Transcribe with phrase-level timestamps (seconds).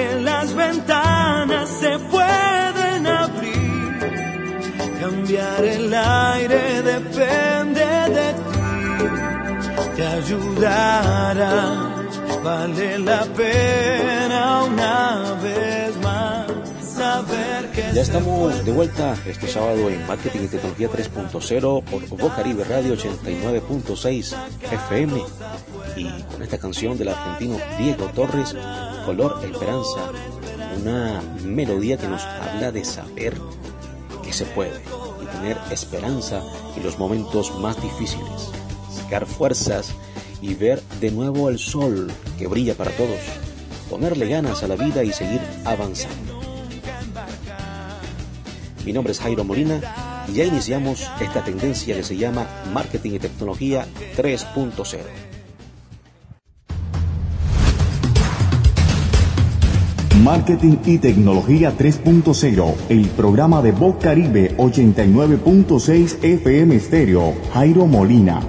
[0.00, 3.60] que las ventanas se pueden abrir.
[5.00, 8.60] Cambiar el aire depende de ti,
[9.96, 11.54] te ayudará,
[12.44, 16.46] vale la pena una vez más
[17.00, 21.84] saber que Ya estamos de vuelta este sábado en Marketing y Tecnología 3.0
[22.18, 24.36] por Caribe Radio 89.6
[24.70, 25.22] FM
[26.00, 28.54] y con esta canción del argentino Diego Torres,
[29.04, 30.12] Color Esperanza,
[30.80, 33.34] una melodía que nos habla de saber
[34.22, 34.80] que se puede
[35.22, 36.42] y tener esperanza
[36.76, 38.50] en los momentos más difíciles,
[38.90, 39.92] sacar fuerzas
[40.40, 43.20] y ver de nuevo el sol que brilla para todos,
[43.90, 46.40] ponerle ganas a la vida y seguir avanzando.
[48.86, 53.18] Mi nombre es Jairo Molina y ya iniciamos esta tendencia que se llama Marketing y
[53.18, 55.39] Tecnología 3.0.
[60.24, 68.42] Marketing y Tecnología 3.0, el programa de Voz Caribe 89.6 FM Stereo, Jairo Molina.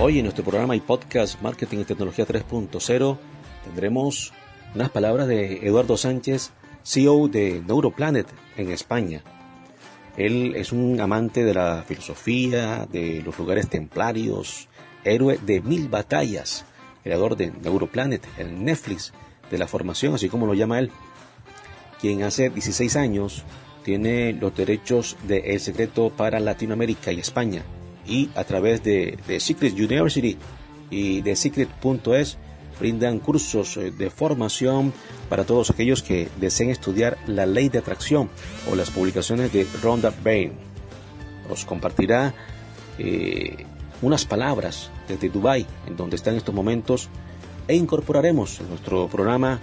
[0.00, 3.18] Hoy en nuestro programa y podcast Marketing y Tecnología 3.0
[3.64, 4.32] tendremos
[4.76, 6.50] unas palabras de Eduardo Sánchez,
[6.84, 8.26] CEO de Neuroplanet
[8.58, 9.22] en España.
[10.18, 14.68] Él es un amante de la filosofía, de los lugares templarios,
[15.02, 16.66] héroe de mil batallas,
[17.02, 19.14] creador de Neuroplanet, el Netflix
[19.50, 20.90] de la formación, así como lo llama él,
[21.98, 23.44] quien hace 16 años
[23.82, 27.62] tiene los derechos de El Secreto para Latinoamérica y España
[28.06, 30.36] y a través de, de Secret University
[30.90, 32.36] y de Secret.es
[32.78, 34.92] brindan cursos eh, de formación
[35.28, 38.30] para todos aquellos que deseen estudiar la ley de atracción
[38.70, 40.54] o las publicaciones de Rhonda Byrne.
[41.48, 42.34] Nos compartirá
[42.98, 43.64] eh,
[44.02, 47.08] unas palabras desde Dubai, en donde está en estos momentos,
[47.68, 49.60] e incorporaremos en nuestro programa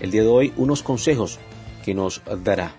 [0.00, 1.38] el día de hoy unos consejos
[1.84, 2.74] que nos dará.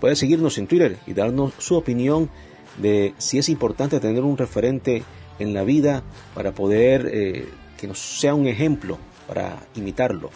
[0.00, 2.30] Puede seguirnos en Twitter y darnos su opinión
[2.78, 5.02] de si es importante tener un referente
[5.38, 6.02] en la vida
[6.34, 10.30] para poder eh, que nos sea un ejemplo para imitarlo.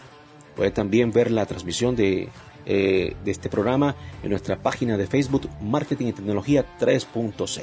[0.57, 2.29] Puede también ver la transmisión de,
[2.67, 7.63] eh, de este programa en nuestra página de Facebook Marketing y Tecnología 3.0.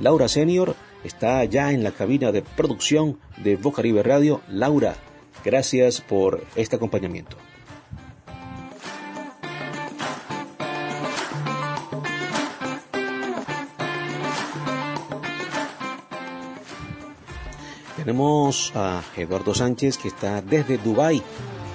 [0.00, 0.74] Laura Senior
[1.04, 4.40] está ya en la cabina de producción de Bocaribe Radio.
[4.48, 4.96] Laura,
[5.44, 7.36] gracias por este acompañamiento.
[18.04, 21.22] Tenemos a Eduardo Sánchez que está desde Dubai.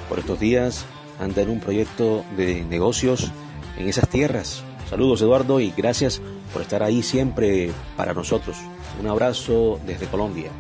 [0.07, 0.85] Por estos días
[1.19, 3.31] anda en un proyecto de negocios
[3.79, 4.63] en esas tierras.
[4.87, 6.21] Saludos Eduardo y gracias
[6.53, 8.57] por estar ahí siempre para nosotros.
[9.01, 10.51] Un abrazo desde Colombia.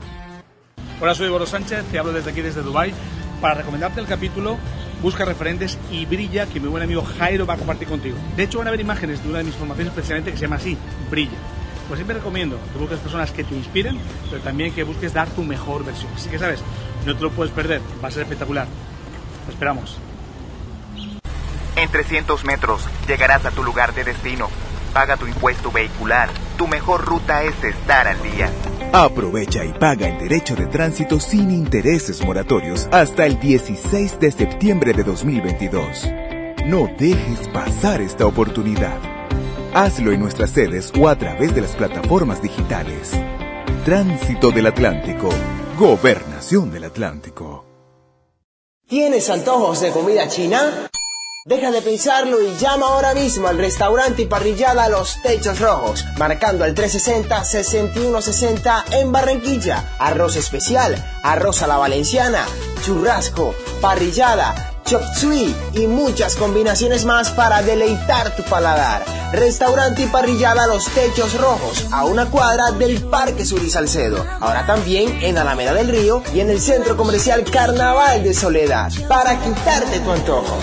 [0.99, 2.91] Hola, soy Eduardo Sánchez, te hablo desde aquí, desde Dubai,
[3.39, 4.57] para recomendarte el capítulo
[5.03, 8.17] Busca referentes y brilla, que mi buen amigo Jairo va a compartir contigo.
[8.35, 10.57] De hecho, van a ver imágenes de una de mis formaciones precisamente que se llama
[10.57, 10.75] así,
[11.09, 11.37] Brilla
[11.89, 13.97] pues siempre recomiendo que busques personas que te inspiren,
[14.29, 16.11] pero también que busques dar tu mejor versión.
[16.15, 16.61] Así que sabes,
[17.05, 18.67] no te lo puedes perder, va a ser espectacular.
[19.47, 19.97] Te esperamos.
[21.75, 24.49] En 300 metros llegarás a tu lugar de destino.
[24.93, 26.29] Paga tu impuesto vehicular.
[26.57, 28.51] Tu mejor ruta es estar al día.
[28.93, 34.93] Aprovecha y paga el derecho de tránsito sin intereses moratorios hasta el 16 de septiembre
[34.93, 36.07] de 2022.
[36.65, 39.18] No dejes pasar esta oportunidad.
[39.73, 43.11] Hazlo en nuestras sedes o a través de las plataformas digitales.
[43.85, 45.29] Tránsito del Atlántico.
[45.77, 47.65] Gobernación del Atlántico.
[48.87, 50.89] ¿Tienes antojos de comida china?
[51.45, 56.63] Deja de pensarlo y llama ahora mismo al restaurante y parrillada Los Techos Rojos, marcando
[56.63, 59.95] al 360-6160 en Barranquilla.
[59.99, 62.43] Arroz especial, arroz a la valenciana,
[62.83, 69.03] churrasco, parrillada, chop suey y muchas combinaciones más para deleitar tu paladar.
[69.31, 74.25] Restaurante y parrillada Los Techos Rojos, a una cuadra del Parque Sur y Salcedo.
[74.39, 79.39] Ahora también en Alameda del Río y en el Centro Comercial Carnaval de Soledad, para
[79.39, 80.57] quitarte tu antojo.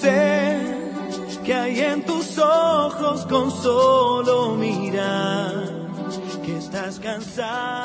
[0.00, 0.56] Sé
[1.44, 5.49] que hay en tus ojos con solo mirar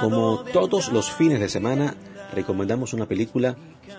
[0.02, 1.96] como todos los fines de semana,
[2.34, 3.56] recomendamos una película.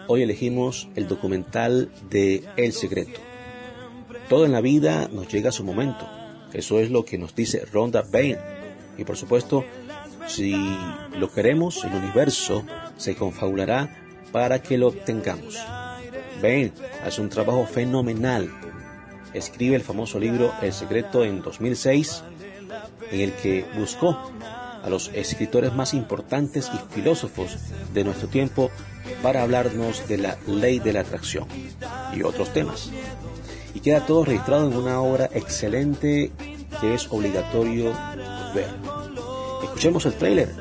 [0.08, 3.20] Hoy elegimos el documental de El Secreto.
[4.28, 6.08] Todo en la vida nos llega a su momento.
[6.52, 8.38] Eso es lo que nos dice Rhonda Bain.
[8.98, 9.64] Y por supuesto,
[10.26, 10.54] Si
[11.18, 12.64] lo queremos, el universo
[12.96, 13.96] se confabulará
[14.32, 15.56] para que lo obtengamos.
[16.42, 16.72] Ben
[17.04, 18.50] hace un trabajo fenomenal.
[19.32, 22.24] Escribe el famoso libro El secreto en 2006,
[23.12, 24.18] en el que buscó
[24.86, 27.56] a los escritores más importantes y filósofos
[27.92, 28.70] de nuestro tiempo
[29.20, 31.48] para hablarnos de la ley de la atracción
[32.14, 32.90] y otros temas.
[33.74, 36.30] Y queda todo registrado en una obra excelente
[36.80, 37.92] que es obligatorio
[38.54, 38.68] ver.
[39.64, 40.54] Escuchemos el tráiler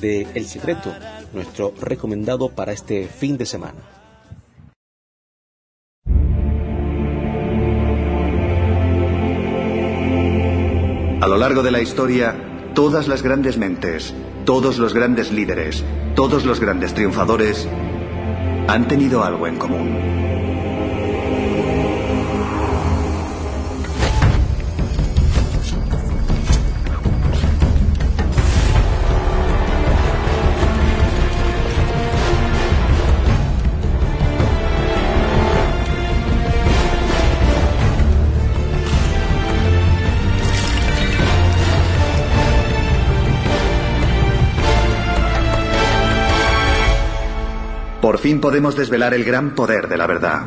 [0.00, 0.94] de El Secreto,
[1.32, 3.80] nuestro recomendado para este fin de semana.
[11.20, 14.14] A lo largo de la historia, todas las grandes mentes,
[14.44, 15.84] todos los grandes líderes,
[16.14, 17.68] todos los grandes triunfadores
[18.68, 20.71] han tenido algo en común.
[48.12, 50.42] Por fin podemos desvelar el gran poder de la verdad.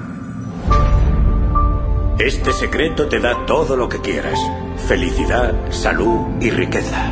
[2.20, 4.40] Este secreto te da todo lo que quieras.
[4.88, 7.12] Felicidad, salud y riqueza.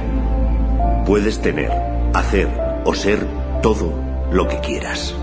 [1.08, 1.72] Puedes tener,
[2.14, 2.48] hacer
[2.86, 3.26] o ser
[3.64, 4.00] todo
[4.32, 5.16] lo que quieras.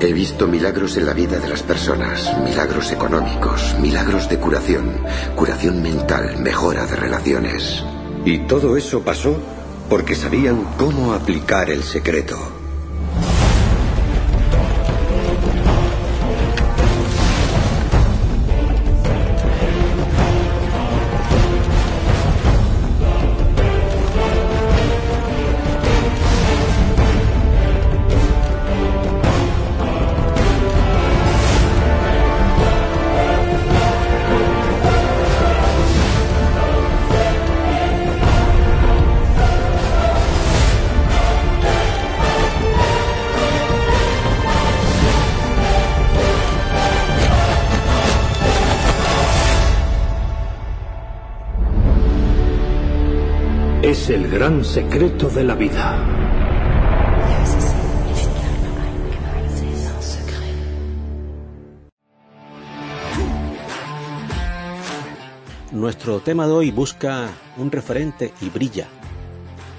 [0.00, 4.96] He visto milagros en la vida de las personas, milagros económicos, milagros de curación,
[5.36, 7.84] curación mental, mejora de relaciones.
[8.24, 9.36] Y todo eso pasó
[9.88, 12.53] porque sabían cómo aplicar el secreto.
[53.84, 56.02] Es el gran secreto de la vida.
[65.70, 67.28] Nuestro tema de hoy busca
[67.58, 68.88] un referente y brilla.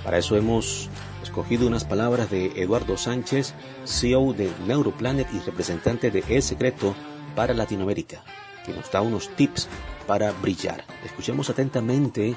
[0.03, 0.87] Para eso hemos
[1.23, 3.55] escogido unas palabras de Eduardo Sánchez,
[3.85, 6.93] CEO de Neuroplanet y representante de El Secreto
[7.35, 8.23] para Latinoamérica,
[8.67, 9.67] que nos da unos tips
[10.05, 10.83] para brillar.
[11.03, 12.35] Escuchemos atentamente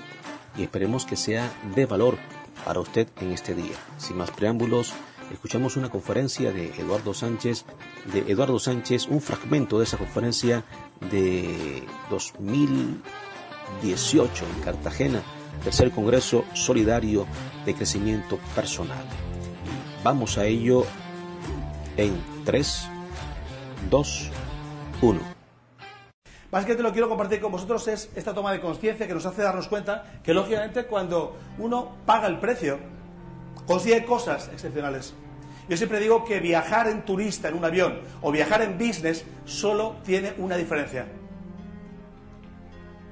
[0.58, 2.18] y esperemos que sea de valor
[2.64, 3.76] para usted en este día.
[3.96, 4.92] Sin más preámbulos,
[5.32, 7.64] escuchamos una conferencia de Eduardo Sánchez,
[8.12, 10.64] de Eduardo Sánchez, un fragmento de esa conferencia
[11.10, 15.22] de 2018 en Cartagena,
[15.62, 17.26] tercer Congreso Solidario
[17.64, 19.04] de Crecimiento Personal.
[20.02, 20.86] Vamos a ello
[21.96, 22.88] en 3,
[23.90, 24.30] 2,
[25.02, 25.37] 1.
[26.50, 29.68] Básicamente lo quiero compartir con vosotros es esta toma de conciencia que nos hace darnos
[29.68, 32.78] cuenta que lógicamente cuando uno paga el precio,
[33.66, 35.12] consigue cosas excepcionales.
[35.68, 39.96] Yo siempre digo que viajar en turista en un avión o viajar en business solo
[40.04, 41.06] tiene una diferencia.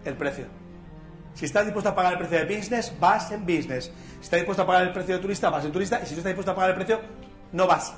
[0.07, 0.47] El precio.
[1.35, 3.93] Si estás dispuesto a pagar el precio de business, vas en business.
[4.21, 6.00] Si estás dispuesto a pagar el precio de turista, vas en turista.
[6.02, 7.00] Y si no estás dispuesto a pagar el precio,
[7.52, 7.93] no vas.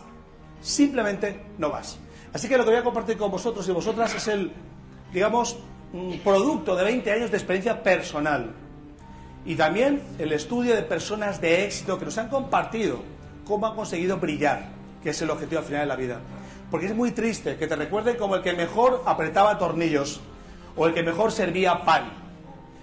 [0.61, 2.01] Simplemente no vas.
[2.33, 4.53] Así que lo que voy a compartir con vosotros y vosotras es el
[5.13, 5.59] digamos,
[6.23, 8.53] producto de 20 años de experiencia personal.
[9.45, 13.01] Y también el estudio de personas de éxito que nos han compartido
[13.47, 14.67] cómo han conseguido brillar,
[15.03, 16.21] que es el objetivo al final de la vida.
[16.71, 20.21] Porque es muy triste que te recuerden como el que mejor apretaba tornillos
[20.77, 22.13] o el que mejor servía pan.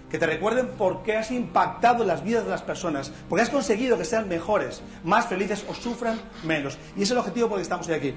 [0.09, 3.97] Que te recuerden por qué has impactado las vidas de las personas, porque has conseguido
[3.97, 6.77] que sean mejores, más felices o sufran menos.
[6.95, 8.15] Y es el objetivo por el que estamos hoy aquí.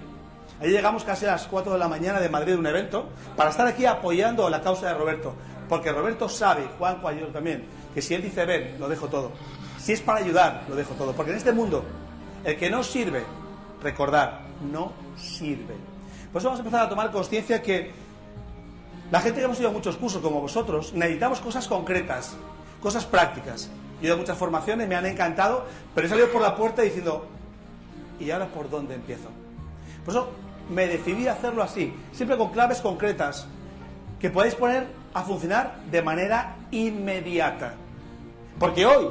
[0.60, 3.50] Ahí llegamos casi a las 4 de la mañana de Madrid de un evento para
[3.50, 5.34] estar aquí apoyando la causa de Roberto.
[5.68, 9.30] Porque Roberto sabe, Juan Cuayol también, que si él dice ven, lo dejo todo.
[9.78, 11.12] Si es para ayudar, lo dejo todo.
[11.12, 11.84] Porque en este mundo,
[12.44, 13.22] el que no sirve,
[13.82, 14.40] recordar,
[14.72, 15.76] no sirve.
[16.32, 17.92] Por eso vamos a empezar a tomar conciencia que
[19.10, 22.36] la gente que hemos ido a muchos cursos como vosotros, necesitamos cosas concretas,
[22.82, 23.70] cosas prácticas.
[24.00, 26.82] Yo he ido a muchas formaciones, me han encantado, pero he salido por la puerta
[26.82, 27.26] diciendo,
[28.18, 29.28] ¿y ahora por dónde empiezo?
[30.04, 30.28] Por eso
[30.70, 33.46] me decidí a hacerlo así, siempre con claves concretas
[34.20, 37.74] que podéis poner a funcionar de manera inmediata.
[38.58, 39.08] Porque hoy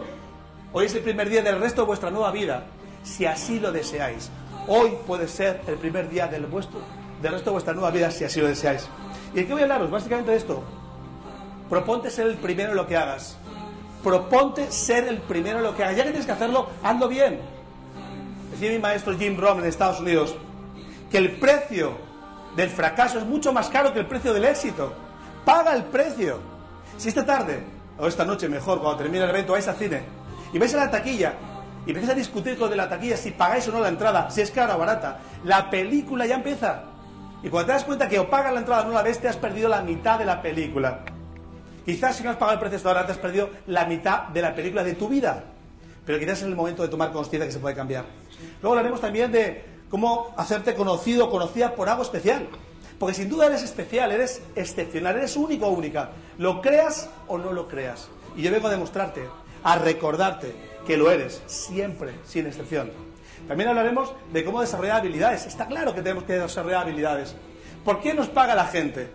[0.73, 2.65] Hoy es el primer día del resto de vuestra nueva vida,
[3.01, 4.29] si así lo deseáis.
[4.67, 6.81] Hoy puede ser el primer día del, vuestro,
[7.21, 8.87] del resto de vuestra nueva vida, si así lo deseáis.
[9.33, 9.89] ¿Y de qué voy a hablaros?
[9.89, 10.61] Básicamente de esto.
[11.69, 13.37] Proponte ser el primero en lo que hagas.
[14.03, 15.95] Proponte ser el primero en lo que hagas.
[15.95, 17.39] Ya que tienes que hacerlo, hazlo bien.
[18.51, 20.35] Decía mi maestro Jim Brown en Estados Unidos
[21.09, 21.97] que el precio
[22.55, 24.93] del fracaso es mucho más caro que el precio del éxito.
[25.45, 26.39] Paga el precio.
[26.97, 27.63] Si esta tarde,
[27.97, 30.01] o esta noche mejor, cuando termine el evento, vais al cine
[30.51, 31.33] y vais a la taquilla
[31.85, 34.41] y empiezas a discutir con de la taquilla si pagáis o no la entrada, si
[34.41, 36.83] es cara o barata, la película ya empieza.
[37.43, 39.27] Y cuando te das cuenta que o pagas la entrada o no la ves, te
[39.27, 41.05] has perdido la mitad de la película.
[41.85, 44.41] Quizás si no has pagado el precio hasta ahora, te has perdido la mitad de
[44.41, 45.43] la película de tu vida.
[46.05, 48.03] Pero quizás es el momento de tomar conciencia que se puede cambiar.
[48.61, 52.48] Luego hablaremos también de cómo hacerte conocido o conocida por algo especial.
[53.00, 56.10] Porque sin duda eres especial, eres excepcional, eres único o única.
[56.38, 58.10] Lo creas o no lo creas.
[58.36, 59.27] Y yo vengo a demostrarte,
[59.63, 62.91] a recordarte que lo eres, siempre, sin excepción.
[63.48, 65.46] También hablaremos de cómo desarrollar habilidades.
[65.46, 67.36] Está claro que tenemos que desarrollar habilidades.
[67.86, 69.10] ¿Por qué nos paga la gente?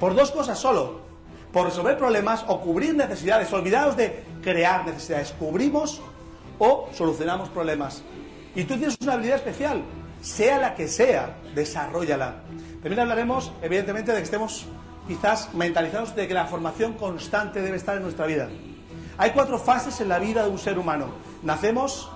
[0.00, 1.00] Por dos cosas solo.
[1.52, 3.52] Por resolver problemas o cubrir necesidades.
[3.52, 5.32] Olvidaos de crear necesidades.
[5.38, 6.00] Cubrimos
[6.58, 8.02] o solucionamos problemas.
[8.54, 9.82] Y tú tienes una habilidad especial,
[10.20, 12.42] sea la que sea, desarrollala.
[12.82, 14.66] También hablaremos, evidentemente, de que estemos
[15.08, 18.48] quizás mentalizados de que la formación constante debe estar en nuestra vida.
[19.18, 21.08] Hay cuatro fases en la vida de un ser humano.
[21.42, 22.10] Nacemos,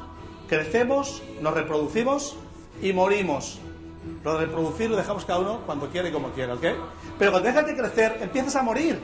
[0.49, 2.37] crecemos, nos reproducimos
[2.83, 3.61] y morimos.
[4.25, 6.64] Lo de reproducir lo dejamos cada uno cuando quiera y como quiera, ¿ok?
[7.18, 9.00] Pero cuando dejas de crecer, empiezas a morir.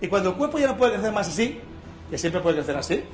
[0.00, 1.60] Y cuando el cuerpo ya no puede crecer más así,
[2.10, 3.04] que siempre puede crecer así,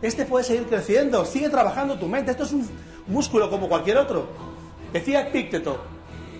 [0.00, 2.30] este puede seguir creciendo, sigue trabajando tu mente.
[2.30, 2.68] Esto es un
[3.06, 4.28] músculo como cualquier otro.
[4.92, 5.78] Decía Epícteto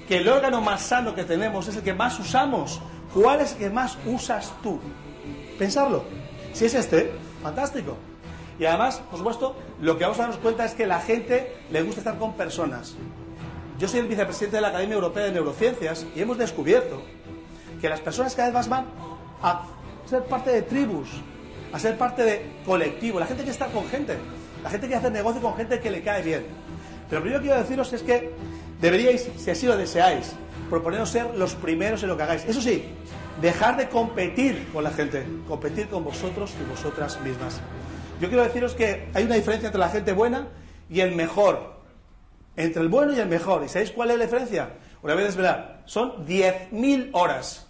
[0.06, 2.80] que el órgano más sano que tenemos es el que más usamos.
[3.12, 4.78] ¿Cuál es el que más usas tú?
[5.58, 6.04] Pensarlo.
[6.52, 7.12] Si es este,
[7.42, 7.96] fantástico.
[8.58, 11.82] Y además, por supuesto, lo que vamos a darnos cuenta es que la gente le
[11.82, 12.96] gusta estar con personas.
[13.78, 17.02] Yo soy el vicepresidente de la Academia Europea de Neurociencias y hemos descubierto
[17.80, 18.86] que las personas cada vez más van
[19.42, 19.62] a
[20.06, 21.08] ser parte de tribus,
[21.72, 23.20] a ser parte de colectivo.
[23.20, 24.16] La gente quiere estar con gente.
[24.62, 26.46] La gente quiere hacer negocio con gente que le cae bien.
[27.08, 28.32] Pero lo primero que quiero deciros es que
[28.80, 30.32] deberíais, si así lo deseáis,
[30.68, 32.44] proponeros ser los primeros en lo que hagáis.
[32.44, 32.84] Eso sí,
[33.40, 37.60] dejar de competir con la gente, competir con vosotros y vosotras mismas.
[38.20, 40.48] Yo quiero deciros que hay una diferencia entre la gente buena
[40.90, 41.78] y el mejor.
[42.56, 43.62] Entre el bueno y el mejor.
[43.64, 44.70] ¿Y sabéis cuál es la diferencia?
[45.02, 45.82] Una vez desvelar.
[45.86, 47.68] Son 10.000 horas.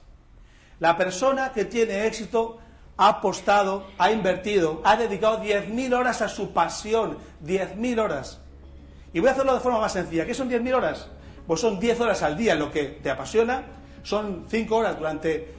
[0.80, 2.58] La persona que tiene éxito
[2.98, 8.40] ha apostado, ha invertido, ha dedicado 10.000 horas a su pasión, 10.000 horas.
[9.12, 10.26] Y voy a hacerlo de forma más sencilla.
[10.26, 11.08] ¿Qué son 10.000 horas?
[11.46, 13.62] Pues son 10 horas al día lo que te apasiona,
[14.02, 15.54] son 5 horas durante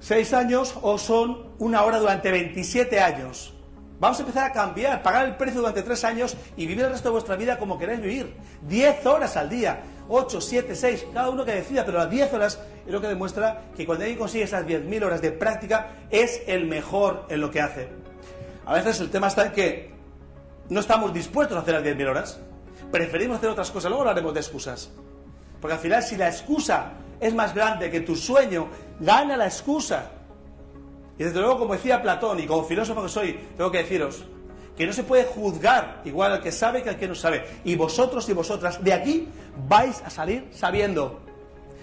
[0.00, 3.54] 6 años o son una hora durante 27 años.
[4.00, 7.08] Vamos a empezar a cambiar, pagar el precio durante 3 años y vivir el resto
[7.08, 8.32] de vuestra vida como queréis vivir.
[8.62, 12.60] 10 horas al día, 8, 7, 6, cada uno que decida, pero las 10 horas
[12.86, 16.66] es lo que demuestra que cuando alguien consigue esas 10.000 horas de práctica es el
[16.66, 17.88] mejor en lo que hace.
[18.66, 19.90] A veces el tema está en que
[20.68, 22.40] no estamos dispuestos a hacer las 10.000 horas,
[22.92, 24.90] preferimos hacer otras cosas, luego hablaremos de excusas.
[25.60, 28.68] Porque al final si la excusa es más grande que tu sueño,
[29.00, 30.12] gana la excusa.
[31.18, 34.24] Y desde luego, como decía Platón, y como filósofo que soy, tengo que deciros
[34.78, 37.44] que no se puede juzgar igual al que sabe que al que no sabe.
[37.64, 39.28] Y vosotros y vosotras de aquí
[39.68, 41.18] vais a salir sabiendo.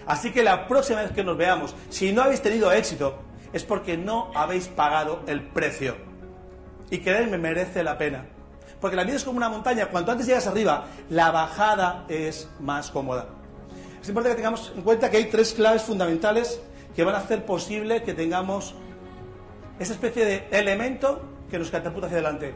[0.08, 3.20] Así que la próxima vez que nos veamos, si no habéis tenido éxito,
[3.52, 5.98] es porque no habéis pagado el precio.
[6.90, 8.28] Y creedme, merece la pena.
[8.80, 9.88] Porque la vida es como una montaña.
[9.88, 13.28] Cuanto antes llegas arriba, la bajada es más cómoda.
[14.02, 16.62] Es importante que tengamos en cuenta que hay tres claves fundamentales
[16.96, 18.74] que van a hacer posible que tengamos
[19.80, 22.54] esa especie de elemento que nos catapulta hacia adelante.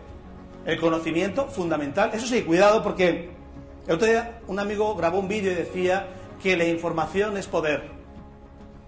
[0.66, 2.12] El conocimiento fundamental.
[2.14, 3.30] Eso sí, cuidado porque
[3.88, 6.08] el otro día un amigo grabó un vídeo y decía
[6.42, 7.90] que la información es poder.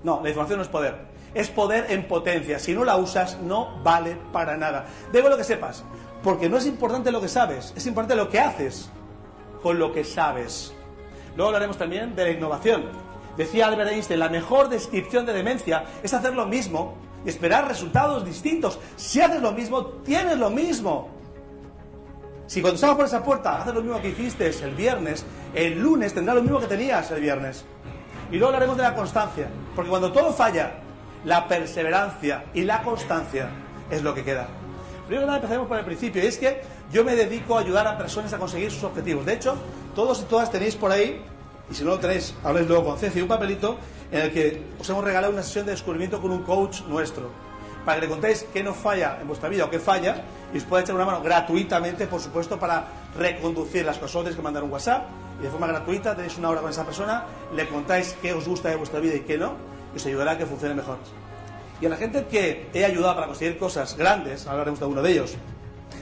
[0.04, 1.12] No, la información no es poder.
[1.34, 2.60] Es poder en potencia.
[2.60, 4.86] Si no la usas, no vale para nada.
[5.12, 5.84] Debo lo que sepas.
[6.24, 8.90] Porque no es importante lo que sabes, es importante lo que haces
[9.64, 10.74] con lo que sabes.
[11.36, 12.84] Luego hablaremos también de la innovación.
[13.38, 18.26] Decía Albert Einstein, la mejor descripción de demencia es hacer lo mismo y esperar resultados
[18.26, 18.80] distintos.
[18.96, 21.10] Si haces lo mismo, tienes lo mismo.
[22.48, 26.14] Si cuando salgas por esa puerta haces lo mismo que hiciste el viernes, el lunes
[26.14, 27.66] tendrás lo mismo que tenías el viernes.
[28.32, 30.74] Y luego hablaremos de la constancia, porque cuando todo falla,
[31.26, 33.50] la perseverancia y la constancia
[33.90, 34.48] es lo que queda.
[35.06, 36.62] Primero que nada empezaremos por el principio, y es que
[36.92, 39.26] yo me dedico a ayudar a personas a conseguir sus objetivos.
[39.26, 39.56] De hecho,
[39.96, 41.22] todos y todas tenéis por ahí,
[41.70, 43.78] y si no lo tenéis, habléis luego con Ceci, un papelito
[44.12, 47.30] en el que os hemos regalado una sesión de descubrimiento con un coach nuestro.
[47.86, 50.22] para que le contéis qué no falla en vuestra vida o qué falla
[50.54, 52.86] y os pueda echar una mano gratuitamente, por supuesto, para
[53.18, 54.22] reconducir las cosas.
[54.22, 55.06] Tenéis que mandar un WhatsApp
[55.40, 57.26] y de forma gratuita tenéis una hora con esa persona,
[57.56, 59.54] le contáis qué os gusta de vuestra vida y qué no,
[59.94, 60.98] y os ayudará a que funcione mejor.
[61.80, 65.12] Y a la gente que he ayudado para conseguir cosas grandes, hablaremos de uno de
[65.12, 65.34] ellos,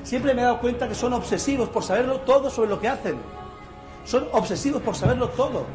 [0.04, 3.16] siempre me he dado cuenta que son obsesivos por saberlo todo sobre lo que hacen.
[4.04, 5.66] Son obsesivos por saberlo todo.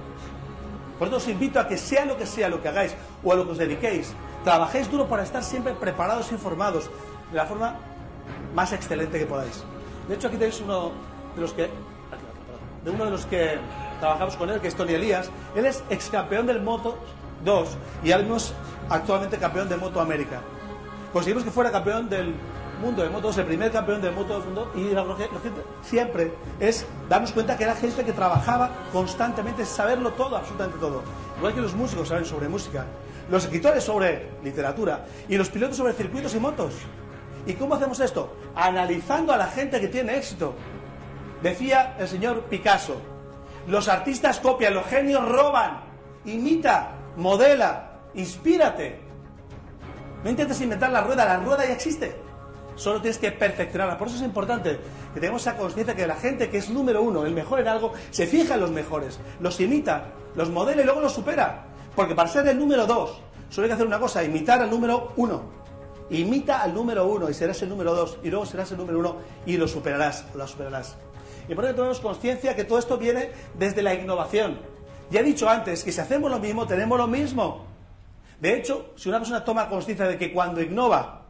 [0.98, 3.34] Por eso os invito a que sea lo que sea lo que hagáis o a
[3.34, 6.90] lo que os dediquéis, trabajéis duro para estar siempre preparados e informados
[7.30, 7.76] de la forma
[8.54, 9.64] más excelente que podáis.
[10.08, 10.92] De hecho, aquí tenéis uno
[11.34, 11.70] de los que
[12.84, 13.58] de uno de los que
[13.98, 15.30] trabajamos con él, que es Tony Elías.
[15.56, 16.98] Él es ex campeón del Moto
[17.44, 17.68] 2
[18.04, 18.52] y ahora mismo es
[18.90, 20.40] actualmente campeón de Moto América.
[21.12, 22.34] Conseguimos que fuera campeón del
[22.84, 25.28] mundo de motos, el primer campeón del moto del mundo, y lo que,
[25.82, 31.02] siempre es darnos cuenta que era gente que trabajaba constantemente, saberlo todo, absolutamente todo.
[31.38, 32.84] Igual que los músicos saben sobre música,
[33.30, 36.74] los escritores sobre literatura y los pilotos sobre circuitos y motos.
[37.46, 38.36] ¿Y cómo hacemos esto?
[38.54, 40.54] Analizando a la gente que tiene éxito.
[41.42, 42.96] Decía el señor Picasso,
[43.66, 45.80] los artistas copian, los genios roban,
[46.24, 49.00] imita, modela, inspírate.
[50.22, 52.16] No intentes inventar la rueda, la rueda ya existe.
[52.76, 53.96] Solo tienes que perfeccionarla.
[53.96, 54.78] Por eso es importante
[55.12, 57.92] que tengamos esa conciencia que la gente que es número uno, el mejor en algo,
[58.10, 61.66] se fija en los mejores, los imita, los modela y luego los supera.
[61.94, 65.12] Porque para ser el número dos, solo hay que hacer una cosa, imitar al número
[65.16, 65.42] uno.
[66.10, 69.16] Imita al número uno y serás el número dos, y luego serás el número uno
[69.46, 70.96] y lo superarás, o la superarás.
[71.48, 74.58] Y por eso tenemos conciencia que todo esto viene desde la innovación.
[75.10, 77.66] Ya he dicho antes que si hacemos lo mismo, tenemos lo mismo.
[78.40, 81.23] De hecho, si una persona toma conciencia de que cuando innova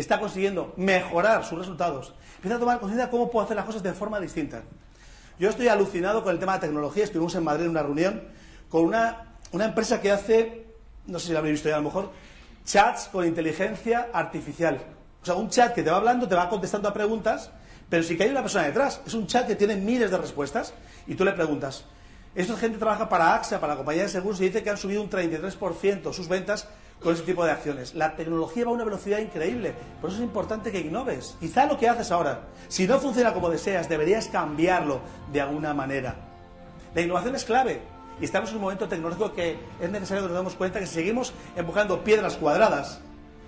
[0.00, 3.82] está consiguiendo mejorar sus resultados, empieza a tomar conciencia de cómo puedo hacer las cosas
[3.82, 4.62] de forma distinta.
[5.38, 7.04] Yo estoy alucinado con el tema de tecnología.
[7.04, 8.22] Estuvimos en Madrid en una reunión
[8.68, 10.66] con una, una empresa que hace,
[11.06, 12.10] no sé si lo habréis visto ya a lo mejor,
[12.64, 14.80] chats con inteligencia artificial.
[15.22, 17.50] O sea, un chat que te va hablando, te va contestando a preguntas,
[17.88, 19.00] pero sí que hay una persona detrás.
[19.06, 20.74] Es un chat que tiene miles de respuestas
[21.06, 21.84] y tú le preguntas.
[22.34, 25.02] Esta gente trabaja para AXA, para la compañía de seguros, y dice que han subido
[25.02, 26.68] un 33% sus ventas
[27.02, 27.94] con ese tipo de acciones.
[27.94, 31.36] La tecnología va a una velocidad increíble, por eso es importante que innoves.
[31.40, 35.00] Quizá lo que haces ahora, si no funciona como deseas, deberías cambiarlo
[35.32, 36.16] de alguna manera.
[36.94, 37.80] La innovación es clave
[38.20, 40.94] y estamos en un momento tecnológico que es necesario que nos demos cuenta que si
[40.94, 43.00] seguimos empujando piedras cuadradas,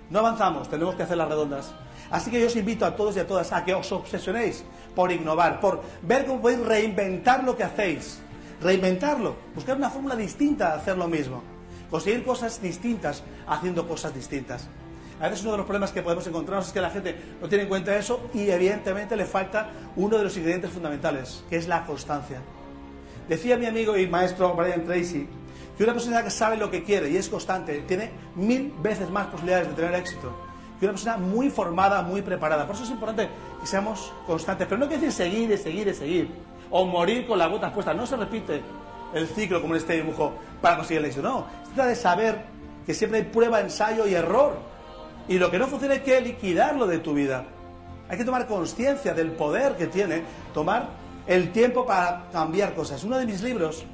[0.09, 1.73] no avanzamos, tenemos que hacerlas redondas.
[2.09, 4.63] Así que yo os invito a todos y a todas a que os obsesionéis
[4.95, 8.19] por innovar, por ver cómo podéis reinventar lo que hacéis.
[8.61, 11.50] Reinventarlo, buscar una fórmula distinta de hacer lo mismo
[11.91, 14.67] conseguir cosas distintas haciendo cosas distintas.
[15.19, 17.65] A veces uno de los problemas que podemos encontrarnos es que la gente no tiene
[17.65, 21.85] en cuenta eso y evidentemente le falta uno de los ingredientes fundamentales, que es la
[21.85, 22.41] constancia.
[23.29, 25.27] Decía mi amigo y maestro Brian Tracy
[25.77, 29.27] que una persona que sabe lo que quiere y es constante tiene mil veces más
[29.27, 30.33] posibilidades de tener éxito
[30.81, 32.65] que una persona muy formada, muy preparada.
[32.65, 34.65] Por eso es importante que seamos constantes.
[34.67, 36.31] Pero no quiere decir seguir y seguir y seguir.
[36.71, 37.95] O morir con las botas puestas.
[37.95, 38.63] No se repite
[39.13, 41.27] el ciclo como en este dibujo para conseguir el éxito.
[41.27, 42.41] No, se trata de saber
[42.85, 44.57] que siempre hay prueba, ensayo y error.
[45.27, 47.45] Y lo que no funciona hay que liquidarlo de tu vida.
[48.09, 50.89] Hay que tomar conciencia del poder que tiene tomar
[51.27, 53.03] el tiempo para cambiar cosas.
[53.03, 53.85] Uno de mis libros,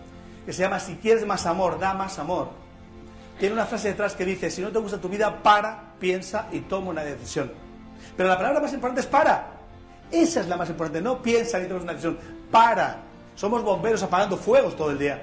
[0.45, 2.49] que se llama Si quieres más amor, da más amor,
[3.39, 6.61] tiene una frase detrás que dice, si no te gusta tu vida, para, piensa y
[6.61, 7.51] toma una decisión.
[8.15, 9.51] Pero la palabra más importante es para.
[10.11, 12.17] Esa es la más importante, no piensa y tomas una decisión.
[12.49, 13.03] Para.
[13.37, 15.21] Somos bomberos apagando fuegos todo el día.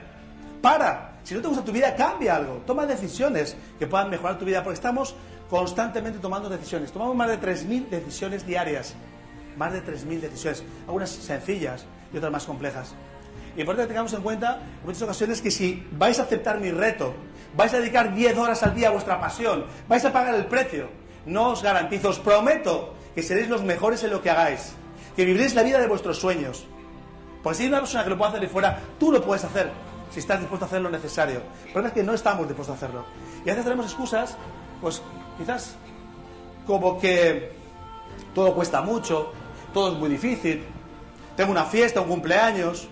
[0.63, 1.19] Para.
[1.25, 2.63] Si no te gusta tu vida, cambia algo.
[2.65, 5.17] Toma decisiones que puedan mejorar tu vida, porque estamos
[5.51, 6.93] constantemente tomando decisiones.
[6.93, 8.95] Tomamos más de 3.000 decisiones diarias.
[9.57, 10.63] Más de 3.000 decisiones.
[10.87, 12.95] Algunas sencillas y otras más complejas.
[13.57, 16.71] Y importante que tengamos en cuenta en muchas ocasiones que si vais a aceptar mi
[16.71, 17.15] reto,
[17.57, 20.89] vais a dedicar 10 horas al día a vuestra pasión, vais a pagar el precio,
[21.27, 24.73] no os garantizo, os prometo que seréis los mejores en lo que hagáis,
[25.15, 26.67] que viviréis la vida de vuestros sueños,
[27.45, 29.71] porque si hay una persona que lo puede hacer de fuera, tú lo puedes hacer
[30.11, 31.43] si estás dispuesto a hacer lo necesario.
[31.67, 33.05] El problema es que no estamos dispuestos a hacerlo.
[33.45, 34.39] Y a veces tenemos excusas,
[34.81, 35.03] pues
[35.37, 35.77] quizás
[36.67, 37.53] como que
[38.35, 39.33] todo cuesta mucho,
[39.75, 40.65] todo es muy difícil,
[41.37, 42.89] tengo una fiesta, un cumpleaños.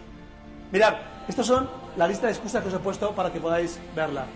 [0.70, 4.26] Mirad, estas son la lista de excusas que os he puesto para que podáis verla.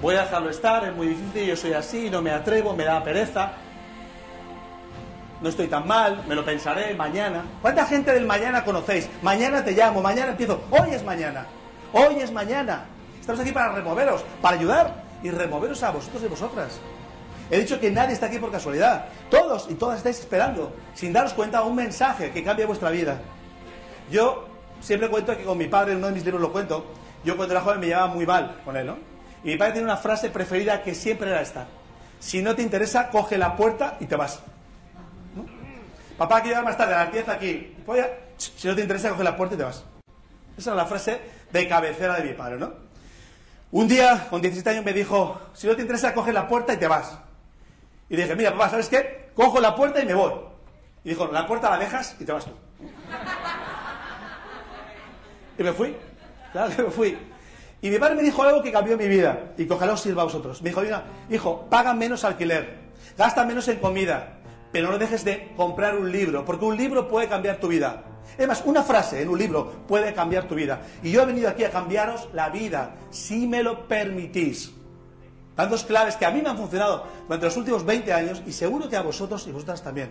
[0.00, 3.04] Voy a dejarlo estar, es muy difícil, yo soy así, no me atrevo, me da
[3.04, 3.52] pereza
[5.44, 7.44] no estoy tan mal, me lo pensaré mañana.
[7.60, 9.10] ¿Cuánta gente del mañana conocéis?
[9.20, 10.64] Mañana te llamo, mañana empiezo.
[10.70, 11.44] Hoy es mañana,
[11.92, 12.86] hoy es mañana.
[13.20, 16.80] Estamos aquí para removeros, para ayudar y removeros a vosotros y vosotras.
[17.50, 19.04] He dicho que nadie está aquí por casualidad.
[19.28, 23.20] Todos y todas estáis esperando, sin daros cuenta, un mensaje que cambie vuestra vida.
[24.10, 24.48] Yo
[24.80, 26.86] siempre cuento que con mi padre, en uno de mis libros lo cuento,
[27.22, 28.96] yo cuando era joven me llevaba muy mal con él, ¿no?
[29.44, 31.66] Y mi padre tiene una frase preferida que siempre era esta.
[32.18, 34.42] Si no te interesa, coge la puerta y te vas.
[36.16, 37.76] Papá, quiero llegar más tarde, a las 10 aquí.
[38.36, 39.84] Si no te interesa, coge la puerta y te vas.
[40.56, 41.20] Esa es la frase
[41.52, 42.72] de cabecera de mi padre, ¿no?
[43.72, 46.76] Un día, con 17 años, me dijo, si no te interesa, coge la puerta y
[46.76, 47.18] te vas.
[48.08, 49.30] Y dije, mira, papá, ¿sabes qué?
[49.34, 50.32] Cojo la puerta y me voy.
[51.02, 52.52] Y dijo, la puerta la dejas y te vas tú.
[55.58, 55.96] y me fui.
[56.52, 57.18] Claro que me fui.
[57.82, 60.22] Y mi padre me dijo algo que cambió mi vida y que ojalá os sirva
[60.22, 60.62] a vosotros.
[60.62, 60.82] Me dijo,
[61.28, 62.78] hijo, paga menos alquiler,
[63.18, 64.38] gasta menos en comida,
[64.74, 68.02] pero no dejes de comprar un libro, porque un libro puede cambiar tu vida.
[68.36, 70.80] Es más, una frase en un libro puede cambiar tu vida.
[71.00, 74.72] Y yo he venido aquí a cambiaros la vida, si me lo permitís.
[75.54, 78.88] Tantos claves que a mí me han funcionado durante los últimos 20 años y seguro
[78.88, 80.10] que a vosotros y vosotras también.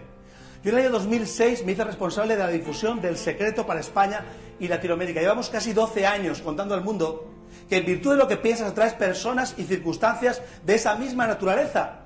[0.64, 4.24] Yo en el año 2006 me hice responsable de la difusión del secreto para España
[4.62, 5.20] y Latinoamérica.
[5.20, 7.34] Llevamos casi 12 años contando al mundo
[7.68, 12.03] que en virtud de lo que piensas atraes personas y circunstancias de esa misma naturaleza.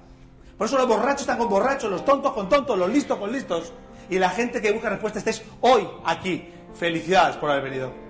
[0.58, 3.74] Por eso los borrachos están con borrachos, los tontos con tontos, los listos con listos.
[4.10, 6.50] Y la gente que busca respuestas estáis hoy aquí.
[6.74, 8.08] Felicidades por haber venido.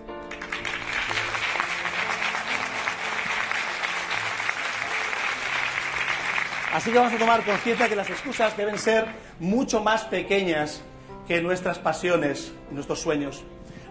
[6.73, 9.07] Así que vamos a tomar conciencia que las excusas deben ser
[9.39, 10.83] mucho más pequeñas
[11.27, 13.43] que nuestras pasiones y nuestros sueños.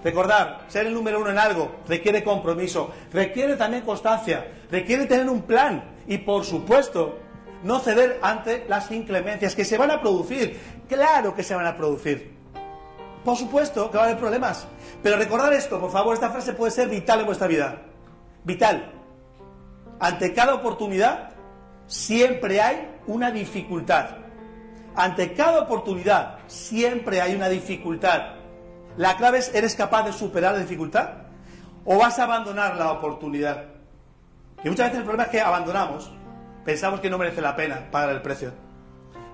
[0.04, 5.42] Recordar, ser el número uno en algo requiere compromiso, requiere también constancia, requiere tener un
[5.42, 7.18] plan y, por supuesto,
[7.66, 10.58] no ceder ante las inclemencias que se van a producir.
[10.88, 12.36] Claro que se van a producir.
[13.24, 14.68] Por supuesto que va a haber problemas.
[15.02, 17.82] Pero recordar esto, por favor, esta frase puede ser vital en vuestra vida.
[18.44, 18.92] Vital.
[19.98, 21.30] Ante cada oportunidad
[21.88, 24.10] siempre hay una dificultad.
[24.94, 28.36] Ante cada oportunidad siempre hay una dificultad.
[28.96, 31.10] La clave es, ¿eres capaz de superar la dificultad?
[31.84, 33.64] ¿O vas a abandonar la oportunidad?
[34.62, 36.12] Y muchas veces el problema es que abandonamos,
[36.66, 38.52] pensamos que no merece la pena pagar el precio.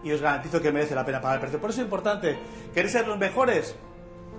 [0.04, 1.60] Y os garantizo que merece la pena pagar el precio.
[1.60, 2.38] Por eso es importante,
[2.72, 3.74] ¿queréis ser los mejores?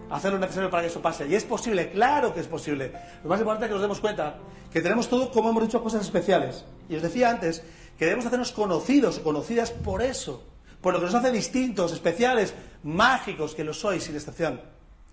[0.09, 1.27] Hacer lo necesario para que eso pase.
[1.27, 2.93] Y es posible, claro que es posible.
[3.23, 4.37] Lo más importante es que nos demos cuenta
[4.71, 6.63] que tenemos todo, como hemos dicho, cosas especiales.
[6.87, 7.63] Y os decía antes
[7.97, 10.43] que debemos hacernos conocidos o conocidas por eso,
[10.81, 12.53] por lo que nos hace distintos, especiales,
[12.83, 14.61] mágicos, que lo sois sin excepción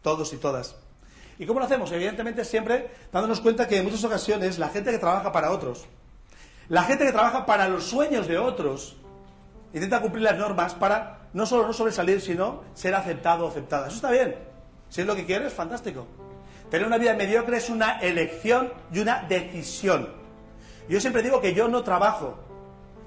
[0.02, 0.76] todos y todas.
[1.38, 1.90] ¿Y cómo lo hacemos?
[1.92, 5.86] Evidentemente siempre dándonos cuenta que en muchas ocasiones la gente que trabaja para otros,
[6.70, 8.96] la gente que trabaja para los sueños de otros,
[9.72, 13.88] intenta cumplir las normas para no solo no sobresalir, sino ser aceptado o aceptada.
[13.88, 14.36] Eso está bien.
[14.88, 16.06] Si es lo que quieres, fantástico.
[16.70, 20.10] Tener una vida mediocre es una elección y una decisión.
[20.88, 22.38] Yo siempre digo que yo no trabajo.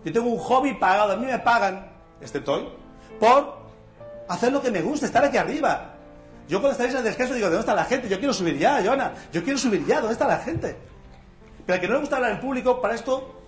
[0.04, 1.14] Yo tengo un hobby pagado.
[1.14, 2.68] A mí me pagan, excepto hoy,
[3.18, 3.60] por
[4.28, 5.94] hacer lo que me gusta, estar aquí arriba.
[6.50, 8.10] Yo cuando estáis en el descanso digo, ¿dónde está la gente?
[8.10, 9.14] Yo quiero subir ya, Joana.
[9.32, 10.76] Yo quiero subir ya, ¿dónde está la gente?
[11.66, 13.43] Pero al que no le gusta hablar en público, para esto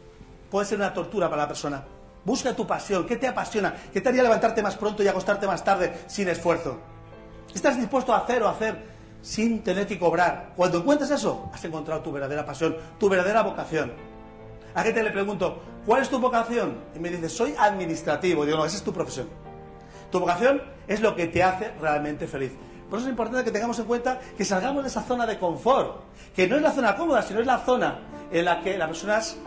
[0.49, 1.83] puede ser una tortura para la persona.
[2.23, 3.75] Busca tu pasión, ¿qué te apasiona?
[3.93, 6.79] ¿Qué te haría levantarte más pronto y acostarte más tarde sin esfuerzo?
[7.47, 8.83] ¿Qué estás dispuesto a hacer o hacer
[9.21, 10.53] sin tener que cobrar?
[10.55, 13.93] Cuando encuentres eso, has encontrado tu verdadera pasión, tu verdadera vocación.
[14.73, 16.77] A gente le pregunto, ¿cuál es tu vocación?
[16.95, 18.43] Y me dice, soy administrativo.
[18.43, 19.29] Y digo, no, esa es tu profesión.
[20.11, 22.51] Tu vocación es lo que te hace realmente feliz.
[22.89, 26.01] Por eso es importante que tengamos en cuenta que salgamos de esa zona de confort,
[26.35, 27.99] que no es la zona cómoda, sino es la zona
[28.31, 29.37] en la que las personas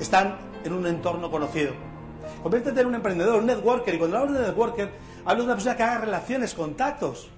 [0.00, 1.72] están en un entorno conocido.
[2.42, 4.90] Conviértete en un emprendedor, un networker, y cuando hablo de networker,
[5.24, 7.30] hablo de una persona que haga relaciones, contactos.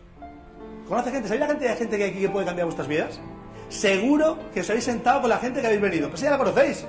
[0.88, 1.28] ¿Conoce gente?
[1.28, 3.20] ¿Sabéis la cantidad de gente que aquí que puede cambiar vuestras vidas?
[3.68, 6.08] Seguro que os habéis sentado con la gente que habéis venido.
[6.08, 6.84] Pues ya la conocéis.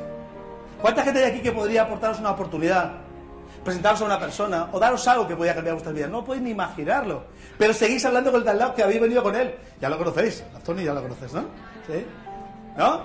[0.82, 3.06] ¿Cuánta gente hay aquí que podría aportaros una oportunidad?
[3.66, 6.10] presentaros a una persona o daros algo que podía cambiar vuestras vidas.
[6.10, 7.24] No podéis ni imaginarlo.
[7.58, 9.56] Pero seguís hablando con el de lado que habéis venido con él.
[9.82, 10.44] Ya lo conocéis.
[10.56, 11.42] Antonio ya lo conoces, ¿no?
[11.88, 12.06] ¿Sí?
[12.78, 13.02] ¿No?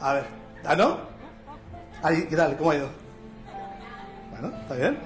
[0.00, 0.37] A ver.
[0.68, 0.98] ¿Ah, no?
[2.02, 2.54] Ahí, ¿Qué tal?
[2.58, 2.90] ¿Cómo ha ido?
[4.30, 4.98] Bueno, ¿está bien?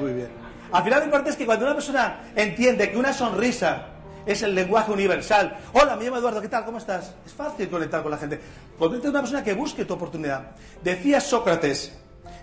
[0.00, 0.28] Muy bien.
[0.72, 3.88] Al final lo importante es que cuando una persona entiende que una sonrisa
[4.24, 5.58] es el lenguaje universal.
[5.74, 6.64] Hola, me llamo Eduardo, ¿qué tal?
[6.64, 7.12] ¿Cómo estás?
[7.26, 8.40] Es fácil conectar con la gente.
[8.78, 10.52] Conecta una persona que busque tu oportunidad.
[10.82, 11.92] Decía Sócrates,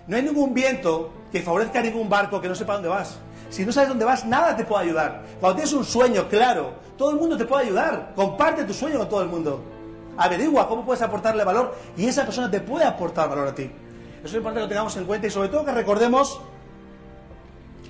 [0.06, 3.18] no hay ningún viento que favorezca a ningún barco que no sepa dónde vas.
[3.50, 5.24] Si no sabes dónde vas, nada te puede ayudar.
[5.40, 8.12] Cuando tienes un sueño claro, todo el mundo te puede ayudar.
[8.14, 9.81] Comparte tu sueño con todo el mundo.
[10.16, 13.70] Averigua cómo puedes aportarle valor y esa persona te puede aportar valor a ti.
[14.18, 16.40] Eso es importante que lo tengamos en cuenta y sobre todo que recordemos